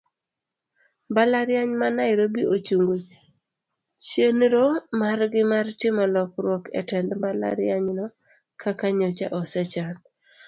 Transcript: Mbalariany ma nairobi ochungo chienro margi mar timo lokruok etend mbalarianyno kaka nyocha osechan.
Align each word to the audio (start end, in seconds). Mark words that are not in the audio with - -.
Mbalariany 1.09 1.73
ma 1.79 1.87
nairobi 1.99 2.41
ochungo 2.53 2.95
chienro 4.05 4.65
margi 4.99 5.41
mar 5.51 5.67
timo 5.79 6.03
lokruok 6.13 6.63
etend 6.79 7.09
mbalarianyno 7.17 8.05
kaka 8.61 8.87
nyocha 8.97 9.27
osechan. 9.39 9.95